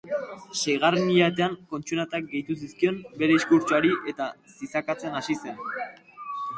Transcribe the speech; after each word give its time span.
Seigarren 0.59 1.11
hilabetean, 1.15 1.53
kontsonanteak 1.75 2.27
gehitu 2.33 2.57
zizkion 2.63 2.99
bere 3.21 3.31
diskurtsoari 3.39 3.95
eta 4.15 4.33
zizakatzen 4.57 5.19
hasi 5.23 5.41
zen. 5.47 5.67